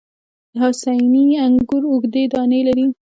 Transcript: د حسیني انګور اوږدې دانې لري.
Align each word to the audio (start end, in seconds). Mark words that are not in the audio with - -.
د 0.51 0.53
حسیني 0.63 1.23
انګور 1.45 1.83
اوږدې 1.91 2.23
دانې 2.33 2.59
لري. 2.67 2.87